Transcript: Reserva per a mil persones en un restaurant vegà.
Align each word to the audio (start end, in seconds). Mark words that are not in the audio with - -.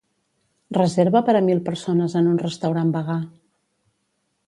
Reserva 0.77 1.21
per 1.27 1.35
a 1.39 1.43
mil 1.49 1.63
persones 1.69 2.17
en 2.23 2.33
un 2.33 2.43
restaurant 2.47 2.95
vegà. 2.99 3.23